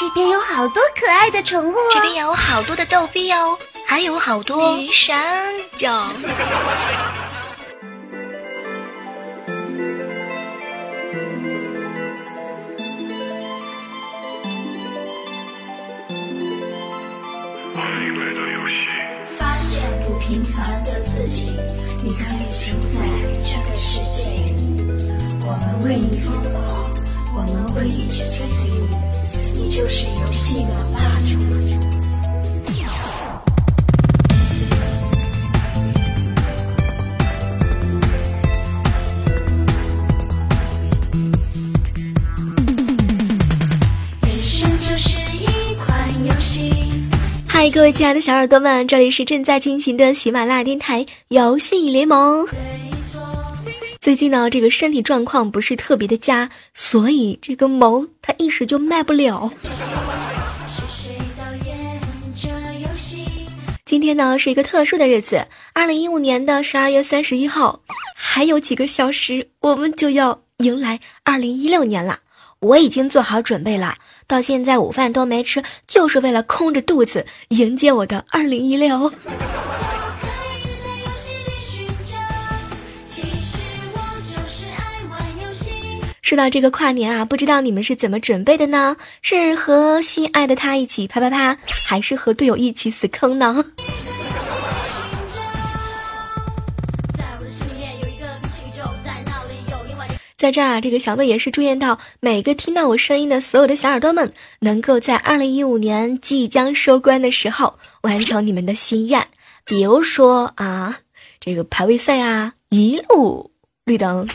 [0.00, 6.06] 这边有好多可爱的宠物，这边有好多的逗比哦，还有好多鱼山椒。
[47.92, 52.46] 亲爱的小耳朵们，这里是正在进行的喜马拉雅电台游戏联盟。
[54.00, 59.52] 最近呢，这个身体状况不是特别的佳，所以这个萌它一时就卖不了。
[63.84, 67.80] 今天呢是一个特殊的日子，二零一五年的十二月三十一号，
[68.14, 72.20] 还有几个小时，我们就要迎来二零一六年了。
[72.60, 73.96] 我已经做好准备了，
[74.30, 79.12] 到现在午饭都没吃，就是为了空着肚子迎接我的二零一六。
[86.22, 88.96] 说到这个跨年啊，不知道你们是怎么准备的呢？
[89.20, 93.64] 是和心爱的他一起啪啪啪，还是和队友一起死坑呢？
[100.40, 109.28] 在这儿啊，这个小妹也是祝愿到每个听到我声音的所有的小耳朵们，能够在二零一五年即将收官的时候完成你们的心愿。
[109.66, 111.00] 比如说啊，
[111.40, 113.50] 这个排位赛啊，一路
[113.84, 114.26] 绿灯，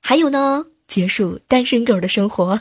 [0.00, 2.60] 还有呢，结束单身狗的生活。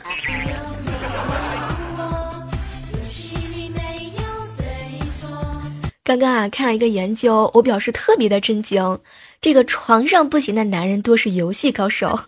[6.04, 8.98] 刚刚啊，看了一个研究，我表示特别的震惊。
[9.40, 12.20] 这个床上不行的男人多是游戏高手，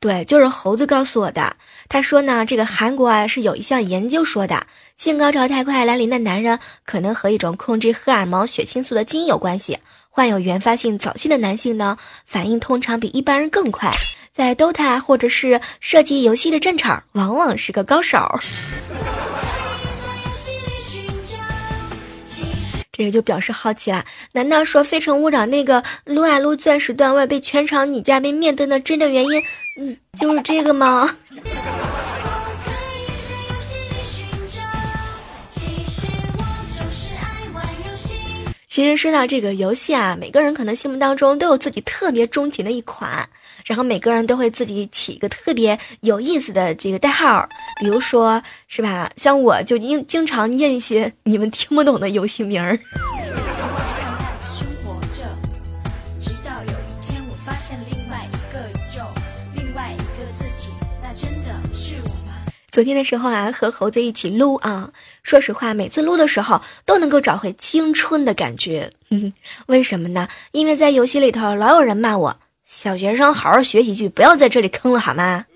[0.00, 1.56] 对，就是猴子告诉我的。
[1.88, 4.66] 他说呢，这个韩国啊是有一项研究说的，
[4.96, 9.78] 性高潮太快来临的男人可能和一种控制荷尔蒙血清素的基因有关系。
[10.08, 13.92] 患有原发性早泄的男性呢，反应通常比一般人更快。
[14.32, 18.38] 在 DOTA 或者是射击游戏的战场，往往是个高手。
[22.98, 24.04] 这个就表示好奇啦。
[24.32, 29.40] 难道说《非诚勿扰》那个撸啊撸钻石段位被全场女嘉宾灭灯的真正原因，
[29.80, 31.16] 嗯，就是这个吗？
[38.66, 43.28] 其实说到这个游戏啊，每个人可能心目当中都有自己特别钟情的一款，
[43.64, 47.48] 然后每个人都会自己起一个特别有意思的这个代号，
[47.80, 49.10] 比如说是吧？
[49.16, 52.78] 像我就经经常念一些你们听不懂的游戏名儿。
[56.20, 59.02] 直到有一天我发现另外一个宇宙，
[59.54, 60.68] 另外一个自己，
[61.02, 62.34] 那真的是我吗？
[62.70, 64.90] 昨天的时候啊，和猴子一起撸啊，
[65.22, 68.90] 说实话，每次撸的时候都能够找回青春的感觉。
[69.66, 70.28] 为什么呢？
[70.52, 72.36] 因为在游戏里头老有人骂我，
[72.70, 75.46] 小学生好好学习去，不要在这里坑了好吗？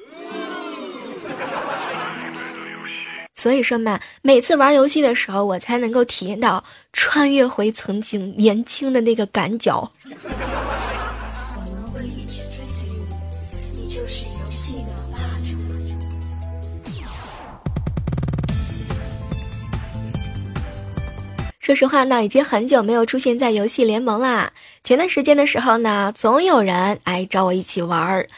[3.35, 9.91] 所以说嘛，每次玩游戏的时候，我才能够体验到穿越回曾经年轻的那个感觉。
[21.61, 24.53] 说实话呢，已经很久没有出现在游戏联盟啦。
[24.85, 28.29] 前段时间的时候呢，总有人哎找我一起玩儿，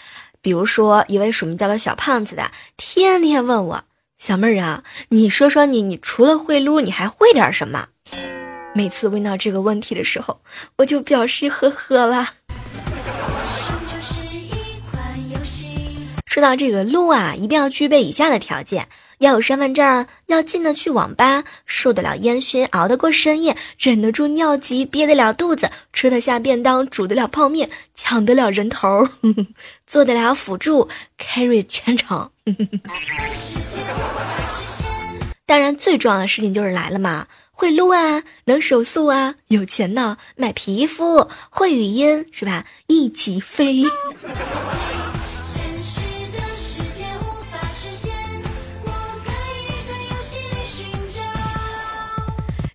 [0.42, 3.84] 比如说一位署名叫做小胖子的，天天问我
[4.18, 7.88] 小妹儿啊，你说说你，你除了会撸，你还会点什么？
[8.74, 10.42] 每次问到这个问题的时候，
[10.76, 12.34] 我就表示呵呵啦。
[16.26, 18.88] 说到这个撸啊，一定要具备以下的条件：
[19.18, 29.08] 要有身份证，要进得去网吧，受得了烟熏，熬得过深夜，忍得住尿急，憋得了肚子，吃得下便当，煮得了泡面，抢得了人头，
[29.86, 30.88] 做得了辅助
[31.18, 32.32] ，carry 全场。
[35.46, 42.64] 当然，最重要的事情就是来了嘛，会撸啊，能手速啊，有钱呢，买皮肤，会语音是吧？
[42.86, 43.84] 一起飞。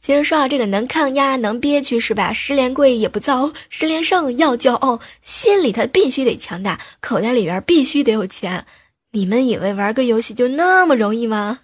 [0.09, 2.33] 其实说到这个能抗压能憋屈是吧？
[2.33, 8.65] 十连跪也不遭，十连胜要骄傲，心里他必须得强大，口袋里边必须得有钱。
[9.11, 11.59] 你们以为玩个游戏就那么容易吗？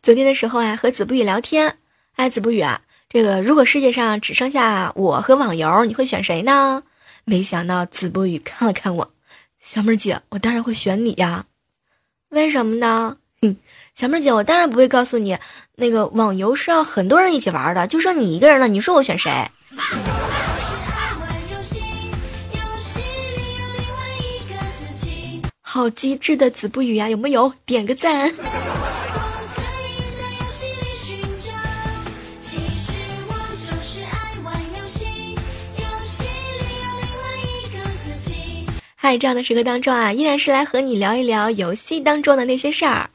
[0.00, 1.78] 昨天的时候啊，和子不语聊天，
[2.14, 2.82] 哎，子不语啊。
[3.08, 6.82] 这个如果世界上只剩下我和网游，你会选谁呢？
[7.24, 9.10] 没想到子不语看了看我，
[9.60, 11.46] 小妹姐，我当然会选你呀。
[12.30, 13.16] 为什么呢？
[13.40, 13.56] 哼，
[13.94, 15.38] 小妹姐，我当然不会告诉你，
[15.76, 19.30] 那个网游是要很多人一起玩的，就剩你一个人了，你说我选谁？
[25.60, 27.52] 好机智的子不语呀，有没有？
[27.64, 28.32] 点个赞。
[39.06, 43.08] 在这样的时刻当中啊，依然是来和你聊一聊游戏当中的那些事儿。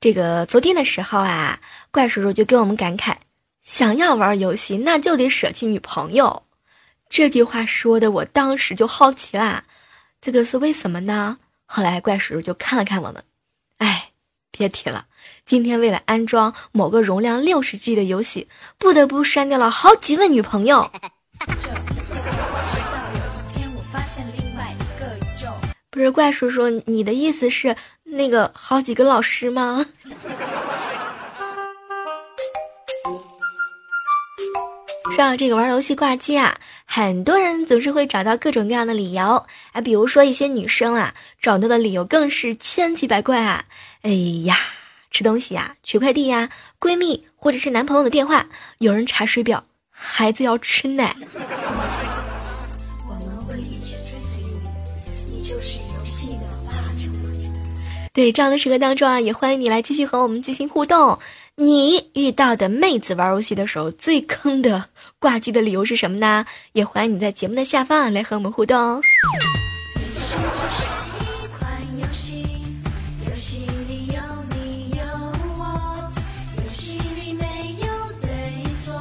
[0.00, 1.60] 这个昨天的时候啊，
[1.92, 3.14] 怪叔叔就跟我们感慨：
[3.62, 6.42] 想要玩游戏，那就得舍弃女朋友。
[7.08, 9.62] 这句话说的，我当时就好奇啦，
[10.20, 11.38] 这个是为什么呢？
[11.66, 13.22] 后来怪叔叔就看了看我们，
[13.76, 14.10] 哎，
[14.50, 15.06] 别提了，
[15.46, 20.90] 今天为了安装某个容量六十 G 的游戏，不得不删掉了好几位女朋友。
[25.98, 27.74] 不是怪叔叔，你的意思是
[28.04, 29.84] 那个好几个老师吗？
[35.10, 43.64] 说到这个玩游戏挂机啊，很多人总是会找到各种各样的理由啊，比如说一些女生啊，找到的理由更是千奇百怪啊。
[44.02, 44.10] 哎
[44.46, 44.56] 呀，
[45.10, 46.48] 吃东西呀，取快递呀，
[46.78, 48.46] 闺蜜或者是男朋友的电话，
[48.78, 51.16] 有人查水表，孩子要吃奶。
[58.18, 61.20] 对这样的时刻当中啊，也欢迎你来继续和我们进行互动。
[61.54, 64.86] 你遇到的妹子玩游戏的时候最坑的
[65.20, 66.44] 挂机的理由是什么呢？
[66.72, 69.00] 也欢迎你在节目的下方来和我们互动。
[71.96, 72.02] 游
[73.36, 75.04] 戏里有你有
[75.56, 76.10] 我，
[76.56, 77.86] 游戏里没有
[78.20, 78.28] 对
[78.84, 79.00] 错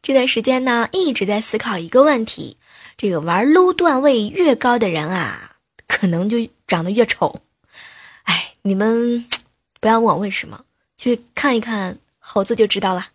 [0.00, 2.58] 这段时间呢，一直在思考一个问题：
[2.96, 5.56] 这个玩撸段位越高的人啊，
[5.88, 6.36] 可能就
[6.68, 7.40] 长得越丑。
[8.66, 9.24] 你们
[9.80, 10.60] 不要问我为什么，
[10.98, 13.06] 去看一看猴子就知道了。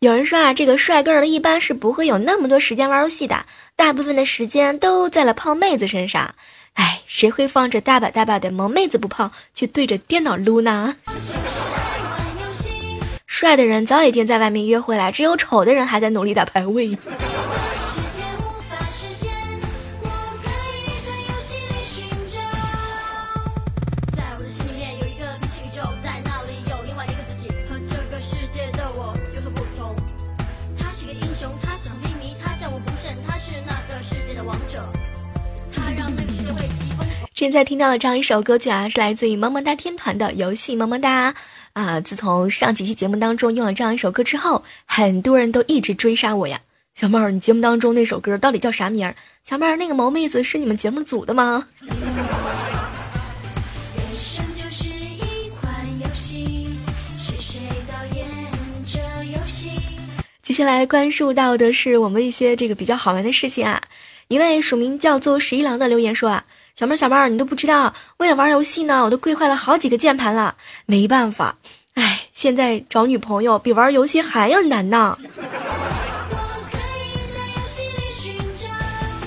[0.00, 6.34] 有人说啊，这个帅哥儿一般是不会有那么多时间玩游戏的，大部分的时间都在了泡妹子身上。
[6.74, 10.94] 哎，谁会放着大把大把的萌妹子不泡，去对着电脑撸呢？
[13.26, 16.98] 帅的人早已经在外面约会了，只有丑的人还在努力打排位。
[37.44, 41.34] 现在听到的这样一首歌曲啊，是来自于萌萌哒天团的游戏萌萌哒
[41.74, 42.00] 啊。
[42.00, 46.62] 自从上几期节目当中用了这样一首歌之后，很多人都一直追杀我呀。
[46.94, 49.14] 小妹儿，你节目当中那首歌到底叫啥名儿？
[49.44, 51.68] 小妹儿，那个毛妹子是你们节目组的吗？
[60.40, 63.82] 接下来关注到的是我们一些这个比较好玩的事情啊。
[64.28, 66.46] 一位署名叫做十一郎的留言说啊。
[66.74, 70.56] 小妹儿，小妹儿，你都不知道，为了玩游戏呢，我都跪坏了好几个键盘了。
[70.86, 71.54] 没办法，
[71.94, 75.16] 哎，现在找女朋友比玩游戏还要难呢。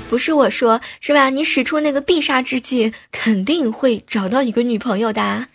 [0.10, 1.30] 不是我说，是吧？
[1.30, 5.48] 你使出那个必杀之技，肯定会找到一个女朋友的。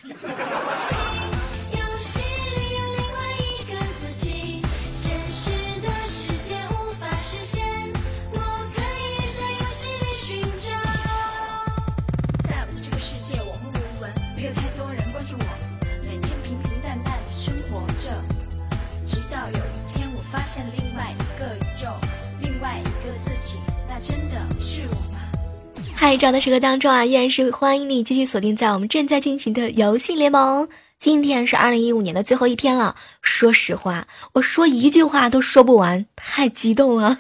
[26.02, 30.68] 嗨这样的时刻当中啊，依然是欢迎你继续锁定在我们正在进行的游戏联盟。
[30.98, 37.16] 今天是二零一五年的最后一天了，说实话，我说一句话都说不完，太激动了。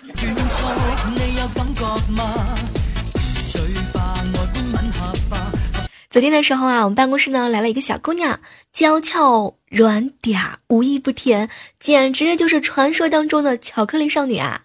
[6.10, 8.40] 昨天的时候啊，我们办公室呢来了一个小姑娘，
[8.72, 11.48] 娇俏软嗲，无一不甜，
[11.78, 14.62] 简直就是传说当中的巧克力少女啊。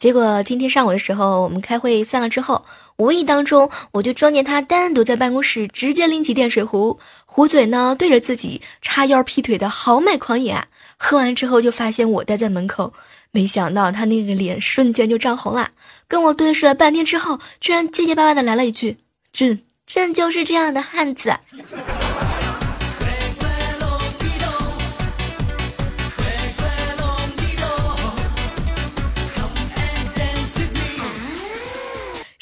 [0.00, 2.64] 结果今天上午的时候，我们开会散了之后，
[2.96, 10.64] 无意当中我就撞见他单独在办公室，直接拎起电水壶，壶嘴呢对着自己，叉腰劈腿的豪迈狂野。
[10.96, 12.94] 喝完之后就发现我待在门口，
[13.30, 15.70] 没想到他那个脸瞬间就涨红了，
[16.08, 18.96] 跟我对视了半天之后，居然结结巴巴的来了一句
[19.34, 21.34] ：“朕朕就是这样的汉子。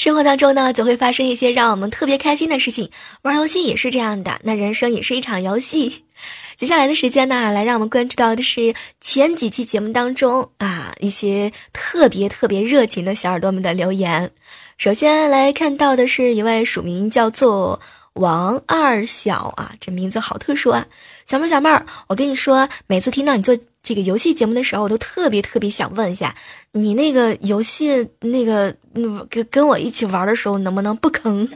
[0.09, 2.91] 生活当中呢，总会发生一些让我们特别开心的事情。
[3.21, 6.05] 玩游戏也是这样的，那人生也是一场游戏。
[6.57, 14.31] 接下来的时间呢，来让我们关注到的是前几期节目当中啊一些特别特别热情的小耳朵们的留言。
[14.79, 17.79] 首先来看到的是一位署名叫做
[18.15, 20.87] 王二小啊，这名字好特殊啊。
[21.27, 26.35] 小妹儿小妹儿，我跟你说，每次听到你做这个游戏节目的时候，我都特别特别想问一下，
[26.73, 28.75] 你那个游戏那个
[29.29, 31.49] 跟跟我一起玩的时候，能不能不坑？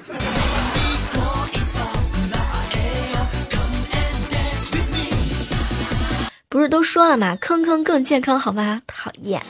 [6.49, 7.35] 不是都说了吗？
[7.41, 8.83] 坑坑更健康，好吗？
[8.87, 9.41] 讨厌。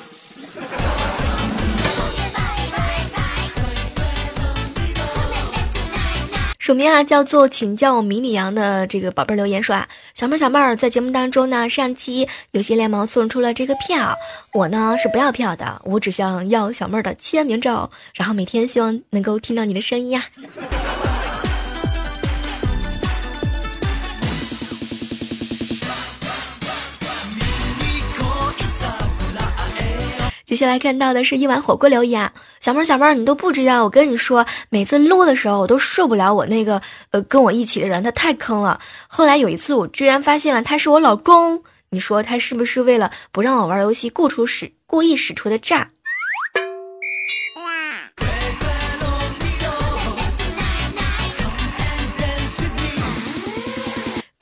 [6.58, 9.88] 署名啊，叫做请叫我迷你羊的这个宝贝留言说啊，
[10.22, 14.16] 小妹儿小妹儿在节目当中呢，上期游戏联盟送出了这个票，
[14.52, 20.24] 我呢是不要票的，我只想要小妹儿的签名照，然后每天希望能够听到你的声音呀。
[30.52, 32.30] 接下来看到的是一碗火锅留言，
[32.60, 38.78] 小妹儿小妹儿，你都不知道，我跟你说，每次录的时候我都受不了我那个呃跟我一起的人，他太坑了。
[39.08, 45.91] 后来有一次我居然发现了他是我老公，你说他是不是为了不让我玩游戏故出使故意使出的诈？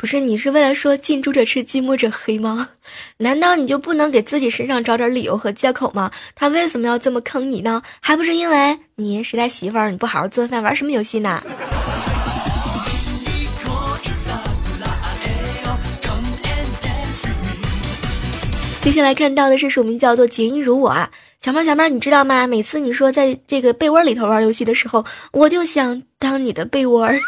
[0.00, 2.71] 不是你是为了说近朱者赤，近墨者黑吗？
[3.19, 6.11] 难道你就不能给自己身上找点理由和借口吗？
[6.35, 7.83] 他为什么要这么坑你呢？
[8.00, 11.42] 还不是因为你是他媳妇儿，你不好好做饭，玩什么游戏呢？
[18.80, 21.11] 接下来看到的是署名叫做锦衣如我啊，
[21.42, 22.47] 小妹小妹，你知道吗？
[22.47, 27.21] 每次你说在这个被窝里头玩游戏的时候，我就想当你的被窝儿。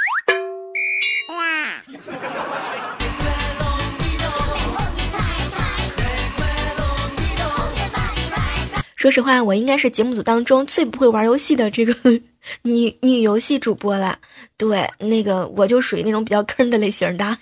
[9.02, 11.92] 说实话，我应该是节目组当中最不会玩游戏的这个
[12.62, 14.16] 女女游戏主播了。
[14.56, 17.36] 对，那个我就属于那种比较坑的类型的。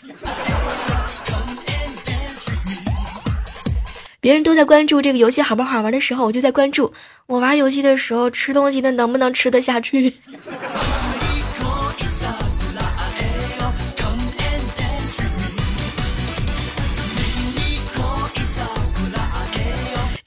[4.22, 6.90] 别人都在关注这个游戏好不好玩的时候，我就在关注
[7.26, 10.14] 我玩游戏的时候吃东西的能不能吃得下去。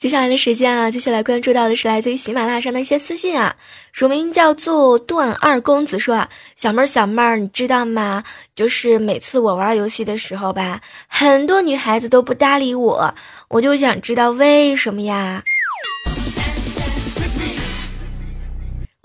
[0.04, 3.56] 接下来的时间啊，接下来关注到的是来自于喜马拉雅上的一些私信啊，
[3.90, 8.22] 署名叫做段二公子说啊，小妹儿小妹儿，你知道吗？
[8.54, 13.14] 就是每次我玩游戏的时候吧，很多女孩子都不搭理我，
[13.48, 15.42] 我就想知道为什么呀？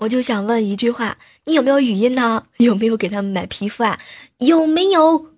[0.00, 1.16] 我就想问一句话，
[1.46, 2.42] 你有没有语音呢？
[2.58, 3.98] 有没有给他们买皮肤啊？
[4.36, 5.28] 有没有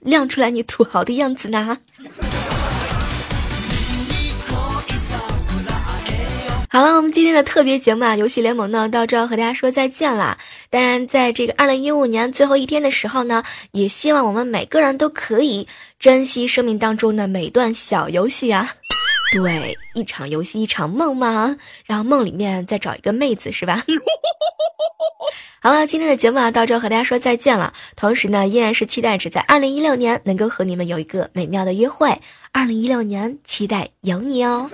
[0.00, 1.78] 亮出来你土豪的样子呢？
[6.74, 10.38] 好了，我们今天的特别节目啊，游戏联盟呢，到这要和大家说再见了。
[10.70, 15.68] 当然，在这个二零一五年最后一天的时候呢，也希望我们每个人都可以
[16.00, 18.74] 珍惜生命当中的每段小游戏啊。
[19.32, 23.84] 对，一场游戏一场梦嘛，然后梦里面再找一个妹子是吧？
[25.62, 27.72] 好了，今天的节目啊，到这和大家说再见了。
[27.94, 32.20] 同时呢，依然是期待着在二零一六年能够和你们有一个美妙的约会。
[32.50, 34.68] 二零一六年，期待有你哦。